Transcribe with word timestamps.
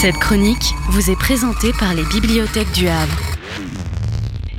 Cette 0.00 0.18
chronique 0.18 0.74
vous 0.90 1.10
est 1.10 1.16
présentée 1.16 1.72
par 1.72 1.94
les 1.94 2.02
bibliothèques 2.02 2.70
du 2.72 2.86
Havre. 2.86 3.18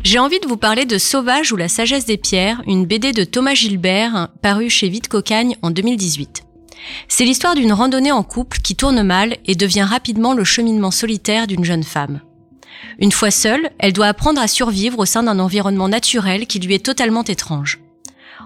J'ai 0.03 0.17
envie 0.17 0.39
de 0.39 0.47
vous 0.47 0.57
parler 0.57 0.85
de 0.85 0.97
Sauvage 0.97 1.51
ou 1.51 1.55
la 1.55 1.67
sagesse 1.67 2.05
des 2.05 2.17
pierres, 2.17 2.63
une 2.65 2.87
BD 2.87 3.11
de 3.11 3.23
Thomas 3.23 3.53
Gilbert 3.53 4.29
parue 4.41 4.71
chez 4.71 4.89
Vite 4.89 5.09
Cocagne 5.09 5.55
en 5.61 5.69
2018. 5.69 6.43
C'est 7.07 7.23
l'histoire 7.23 7.53
d'une 7.53 7.71
randonnée 7.71 8.11
en 8.11 8.23
couple 8.23 8.57
qui 8.63 8.75
tourne 8.75 9.03
mal 9.03 9.37
et 9.45 9.53
devient 9.53 9.83
rapidement 9.83 10.33
le 10.33 10.43
cheminement 10.43 10.89
solitaire 10.89 11.45
d'une 11.45 11.63
jeune 11.63 11.83
femme. 11.83 12.21
Une 12.97 13.11
fois 13.11 13.29
seule, 13.29 13.69
elle 13.77 13.93
doit 13.93 14.07
apprendre 14.07 14.41
à 14.41 14.47
survivre 14.47 14.97
au 14.97 15.05
sein 15.05 15.21
d'un 15.21 15.37
environnement 15.37 15.87
naturel 15.87 16.47
qui 16.47 16.59
lui 16.59 16.73
est 16.73 16.83
totalement 16.83 17.23
étrange. 17.23 17.79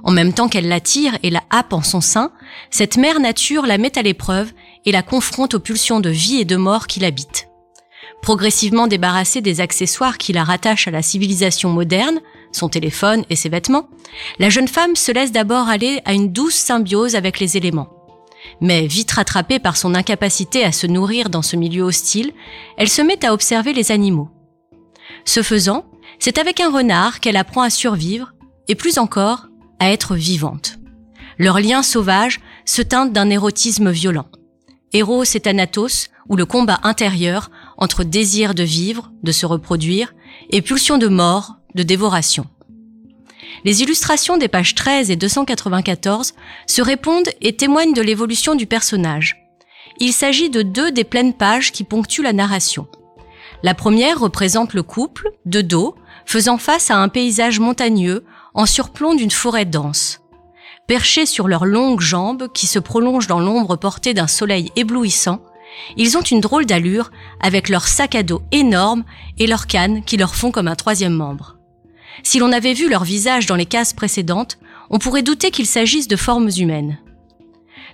En 0.04 0.12
même 0.12 0.34
temps 0.34 0.50
qu'elle 0.50 0.68
l'attire 0.68 1.18
et 1.24 1.30
la 1.30 1.44
happe 1.52 1.72
en 1.72 1.84
son 1.84 2.02
sein, 2.02 2.32
cette 2.70 2.98
mère 2.98 3.22
nature 3.22 3.66
la 3.66 3.78
met 3.78 3.98
à 3.98 4.02
l'épreuve 4.02 4.52
et 4.86 4.92
la 4.92 5.04
confronte 5.04 5.54
aux 5.54 5.60
pulsions 5.60 6.00
de 6.00 6.10
vie 6.10 6.40
et 6.40 6.46
de 6.46 6.56
mort 6.56 6.88
qui 6.88 7.00
l'habitent. 7.00 7.48
Progressivement 8.22 8.88
débarrassée 8.88 9.42
des 9.42 9.62
accessoires 9.62 10.18
qui 10.18 10.34
la 10.34 10.44
rattachent 10.44 10.88
à 10.88 10.92
la 10.92 11.02
civilisation 11.02 11.70
moderne, 11.70 12.20
son 12.52 12.70
téléphone 12.70 13.24
et 13.30 13.36
ses 13.36 13.50
vêtements, 13.50 13.90
la 14.38 14.50
jeune 14.50 14.68
femme 14.68 14.96
se 14.96 15.12
laisse 15.12 15.32
d'abord 15.32 15.70
aller 15.70 16.02
à 16.06 16.14
une 16.14 16.32
douce 16.32 16.56
symbiose 16.56 17.16
avec 17.16 17.40
les 17.40 17.58
éléments. 17.58 17.90
Mais 18.60 18.88
vite 18.88 19.12
rattrapée 19.12 19.60
par 19.60 19.78
son 19.78 19.96
incapacité 19.96 20.64
à 20.64 20.72
se 20.72 20.88
nourrir 20.88 21.30
dans 21.30 21.42
ce 21.42 21.56
milieu 21.56 21.84
hostile, 21.84 22.32
elle 22.78 22.90
se 22.90 23.02
met 23.02 23.24
à 23.26 23.34
observer 23.34 23.74
les 23.74 23.92
animaux. 23.92 24.30
Ce 25.26 25.44
faisant, 25.44 25.86
c'est 26.20 26.38
avec 26.38 26.60
un 26.60 26.72
renard 26.72 27.20
qu'elle 27.20 27.38
apprend 27.38 27.62
à 27.62 27.70
survivre, 27.70 28.34
et 28.68 28.76
plus 28.76 28.98
encore, 28.98 29.48
à 29.80 29.92
être 29.92 30.16
vivante. 30.16 30.78
Leur 31.38 31.60
lien 31.60 31.82
sauvage 31.82 32.40
se 32.66 32.82
teinte 32.82 33.14
d'un 33.14 33.30
érotisme 33.30 33.90
violent. 33.90 34.28
Eros 34.94 35.24
et 35.24 35.40
Thanatos, 35.40 36.10
ou 36.30 36.36
le 36.36 36.46
combat 36.46 36.80
intérieur 36.84 37.50
entre 37.78 38.04
désir 38.04 38.54
de 38.54 38.64
vivre, 38.64 39.12
de 39.24 39.32
se 39.32 39.46
reproduire, 39.46 40.14
et 40.50 40.62
pulsion 40.62 40.98
de 40.98 41.08
mort, 41.08 41.56
de 41.76 41.84
dévoration. 41.84 42.46
Les 43.64 43.82
illustrations 43.82 44.38
des 44.38 44.48
pages 44.48 44.76
13 44.76 45.12
et 45.12 45.16
294 45.16 46.34
se 46.68 46.82
répondent 46.82 47.30
et 47.42 47.56
témoignent 47.56 47.94
de 47.94 48.02
l'évolution 48.02 48.56
du 48.56 48.66
personnage. 48.66 49.38
Il 50.00 50.14
s'agit 50.14 50.50
de 50.50 50.62
deux 50.62 50.92
des 50.92 51.04
pleines 51.04 51.34
pages 51.34 51.72
qui 51.72 51.84
ponctuent 51.84 52.24
la 52.24 52.34
narration. 52.34 52.88
La 53.64 53.76
première 53.76 54.20
représente 54.20 54.74
le 54.74 54.84
couple, 54.84 55.30
de 55.46 55.62
dos, 55.62 55.96
faisant 56.26 56.58
face 56.58 56.90
à 56.90 56.98
un 56.98 57.10
paysage 57.10 57.60
montagneux 57.60 58.26
en 58.54 58.66
surplomb 58.66 59.16
d'une 59.16 59.32
forêt 59.32 59.66
dense. 59.66 60.21
Perchés 60.92 61.26
sur 61.26 61.48
leurs 61.48 61.64
longues 61.64 62.02
jambes 62.02 62.50
qui 62.54 62.68
se 62.68 62.78
prolongent 62.78 63.28
dans 63.28 63.40
l'ombre 63.40 63.78
portée 63.78 64.14
d'un 64.14 64.28
soleil 64.28 64.74
éblouissant, 64.76 65.42
ils 65.96 66.18
ont 66.18 66.22
une 66.22 66.42
drôle 66.42 66.66
d'allure 66.66 67.12
avec 67.40 67.70
leur 67.70 67.88
sac 67.88 68.14
à 68.14 68.24
dos 68.24 68.42
énorme 68.52 69.06
et 69.38 69.48
leurs 69.48 69.68
cannes 69.68 70.04
qui 70.04 70.18
leur 70.18 70.36
font 70.36 70.52
comme 70.52 70.68
un 70.68 70.76
troisième 70.76 71.14
membre. 71.14 71.56
Si 72.24 72.40
l'on 72.40 72.52
avait 72.52 72.74
vu 72.74 72.90
leur 72.90 73.06
visage 73.06 73.46
dans 73.46 73.56
les 73.56 73.66
cases 73.66 73.94
précédentes, 73.94 74.60
on 74.90 75.00
pourrait 75.00 75.22
douter 75.22 75.50
qu'il 75.50 75.66
s'agisse 75.66 76.10
de 76.10 76.18
formes 76.18 76.50
humaines. 76.58 77.00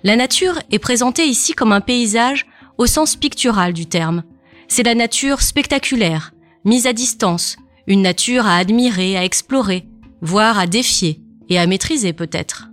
La 0.04 0.16
nature 0.16 0.60
est 0.72 0.80
présentée 0.80 1.28
ici 1.28 1.54
comme 1.54 1.74
un 1.74 1.82
paysage 1.82 2.48
au 2.80 2.88
sens 2.88 3.16
pictural 3.16 3.74
du 3.74 3.86
terme. 3.86 4.24
C'est 4.70 4.82
la 4.82 4.96
nature 4.96 5.44
spectaculaire, 5.44 6.34
mise 6.66 6.88
à 6.88 6.94
distance, 6.94 7.58
une 7.86 8.02
nature 8.02 8.48
à 8.48 8.58
admirer, 8.58 9.16
à 9.18 9.24
explorer, 9.24 9.86
voire 10.24 10.58
à 10.58 10.66
défier 10.66 11.22
et 11.48 11.60
à 11.60 11.68
maîtriser 11.68 12.12
peut-être. 12.12 12.70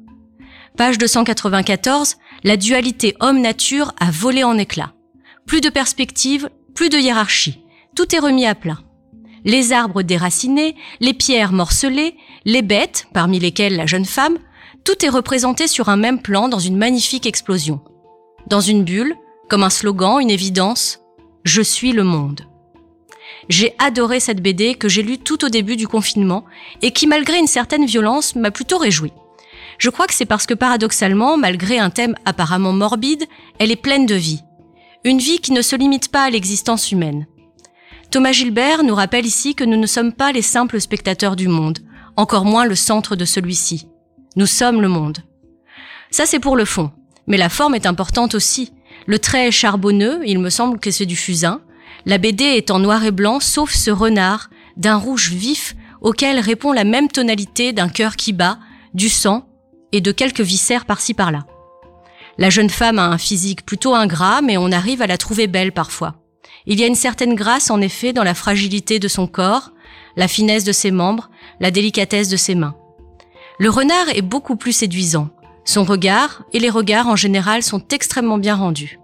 Page 0.76 0.98
294, 0.98 2.16
la 2.42 2.56
dualité 2.56 3.14
homme-nature 3.20 3.92
a 4.00 4.10
volé 4.10 4.42
en 4.42 4.58
éclats. 4.58 4.92
Plus 5.46 5.60
de 5.60 5.68
perspective, 5.68 6.50
plus 6.74 6.88
de 6.88 6.98
hiérarchie. 6.98 7.64
Tout 7.94 8.12
est 8.12 8.18
remis 8.18 8.44
à 8.44 8.56
plat. 8.56 8.78
Les 9.44 9.72
arbres 9.72 10.02
déracinés, 10.02 10.74
les 10.98 11.14
pierres 11.14 11.52
morcelées, 11.52 12.16
les 12.44 12.62
bêtes, 12.62 13.06
parmi 13.14 13.38
lesquelles 13.38 13.76
la 13.76 13.86
jeune 13.86 14.04
femme, 14.04 14.36
tout 14.82 15.06
est 15.06 15.10
représenté 15.10 15.68
sur 15.68 15.88
un 15.88 15.96
même 15.96 16.20
plan 16.20 16.48
dans 16.48 16.58
une 16.58 16.76
magnifique 16.76 17.26
explosion. 17.26 17.80
Dans 18.48 18.60
une 18.60 18.82
bulle, 18.82 19.14
comme 19.48 19.62
un 19.62 19.70
slogan, 19.70 20.18
une 20.20 20.30
évidence, 20.30 20.98
Je 21.44 21.62
suis 21.62 21.92
le 21.92 22.02
monde. 22.02 22.48
J'ai 23.48 23.76
adoré 23.78 24.18
cette 24.18 24.42
BD 24.42 24.74
que 24.74 24.88
j'ai 24.88 25.04
lue 25.04 25.18
tout 25.18 25.44
au 25.44 25.50
début 25.50 25.76
du 25.76 25.86
confinement 25.86 26.44
et 26.82 26.90
qui, 26.90 27.06
malgré 27.06 27.38
une 27.38 27.46
certaine 27.46 27.86
violence, 27.86 28.34
m'a 28.34 28.50
plutôt 28.50 28.78
réjoui. 28.78 29.12
Je 29.78 29.90
crois 29.90 30.06
que 30.06 30.14
c'est 30.14 30.26
parce 30.26 30.46
que 30.46 30.54
paradoxalement, 30.54 31.36
malgré 31.36 31.78
un 31.78 31.90
thème 31.90 32.14
apparemment 32.24 32.72
morbide, 32.72 33.24
elle 33.58 33.70
est 33.70 33.76
pleine 33.76 34.06
de 34.06 34.14
vie. 34.14 34.42
Une 35.04 35.18
vie 35.18 35.38
qui 35.38 35.52
ne 35.52 35.62
se 35.62 35.76
limite 35.76 36.10
pas 36.10 36.24
à 36.24 36.30
l'existence 36.30 36.92
humaine. 36.92 37.26
Thomas 38.10 38.32
Gilbert 38.32 38.84
nous 38.84 38.94
rappelle 38.94 39.26
ici 39.26 39.54
que 39.54 39.64
nous 39.64 39.76
ne 39.76 39.86
sommes 39.86 40.12
pas 40.12 40.32
les 40.32 40.42
simples 40.42 40.80
spectateurs 40.80 41.36
du 41.36 41.48
monde, 41.48 41.80
encore 42.16 42.44
moins 42.44 42.64
le 42.64 42.76
centre 42.76 43.16
de 43.16 43.24
celui-ci. 43.24 43.88
Nous 44.36 44.46
sommes 44.46 44.80
le 44.80 44.88
monde. 44.88 45.18
Ça 46.10 46.26
c'est 46.26 46.38
pour 46.38 46.56
le 46.56 46.64
fond, 46.64 46.92
mais 47.26 47.36
la 47.36 47.48
forme 47.48 47.74
est 47.74 47.86
importante 47.86 48.34
aussi. 48.34 48.72
Le 49.06 49.18
trait 49.18 49.48
est 49.48 49.52
charbonneux, 49.52 50.20
il 50.24 50.38
me 50.38 50.50
semble 50.50 50.78
que 50.78 50.90
c'est 50.90 51.06
du 51.06 51.16
fusain. 51.16 51.60
La 52.06 52.18
BD 52.18 52.44
est 52.44 52.70
en 52.70 52.78
noir 52.78 53.04
et 53.04 53.10
blanc, 53.10 53.40
sauf 53.40 53.72
ce 53.72 53.90
renard, 53.90 54.48
d'un 54.76 54.96
rouge 54.96 55.30
vif, 55.30 55.74
auquel 56.00 56.38
répond 56.38 56.72
la 56.72 56.84
même 56.84 57.08
tonalité 57.08 57.72
d'un 57.72 57.88
cœur 57.88 58.16
qui 58.16 58.32
bat, 58.32 58.58
du 58.92 59.08
sang, 59.08 59.48
et 59.94 60.00
de 60.00 60.10
quelques 60.10 60.40
viscères 60.40 60.86
par-ci 60.86 61.14
par-là. 61.14 61.46
La 62.36 62.50
jeune 62.50 62.68
femme 62.68 62.98
a 62.98 63.06
un 63.06 63.16
physique 63.16 63.64
plutôt 63.64 63.94
ingrat, 63.94 64.42
mais 64.42 64.56
on 64.56 64.72
arrive 64.72 65.00
à 65.02 65.06
la 65.06 65.18
trouver 65.18 65.46
belle 65.46 65.70
parfois. 65.70 66.16
Il 66.66 66.80
y 66.80 66.82
a 66.82 66.88
une 66.88 66.96
certaine 66.96 67.36
grâce 67.36 67.70
en 67.70 67.80
effet 67.80 68.12
dans 68.12 68.24
la 68.24 68.34
fragilité 68.34 68.98
de 68.98 69.06
son 69.06 69.28
corps, 69.28 69.70
la 70.16 70.26
finesse 70.26 70.64
de 70.64 70.72
ses 70.72 70.90
membres, 70.90 71.30
la 71.60 71.70
délicatesse 71.70 72.28
de 72.28 72.36
ses 72.36 72.56
mains. 72.56 72.74
Le 73.60 73.70
renard 73.70 74.08
est 74.08 74.22
beaucoup 74.22 74.56
plus 74.56 74.72
séduisant. 74.72 75.30
Son 75.64 75.84
regard, 75.84 76.42
et 76.52 76.58
les 76.58 76.70
regards 76.70 77.06
en 77.06 77.14
général, 77.14 77.62
sont 77.62 77.86
extrêmement 77.92 78.38
bien 78.38 78.56
rendus. 78.56 78.98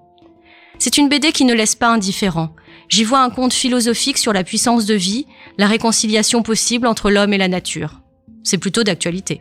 C'est 0.81 0.99
une 0.99 1.09
BD 1.09 1.31
qui 1.31 1.45
ne 1.45 1.55
laisse 1.55 1.77
pas 1.77 1.93
indifférent. 1.93 2.50
J'y 2.89 3.05
vois 3.05 3.21
un 3.21 3.31
conte 3.31 3.53
philosophique 3.53 4.19
sur 4.19 4.33
la 4.33 4.43
puissance 4.43 4.87
de 4.87 4.95
vie, 4.95 5.27
la 5.56 5.69
réconciliation 5.69 6.43
possible 6.43 6.89
entre 6.89 7.12
l'homme 7.12 7.33
et 7.33 7.39
la 7.39 7.47
nature. 7.47 8.00
C'est 8.43 8.59
plutôt 8.59 8.83
d'actualité. 8.83 9.29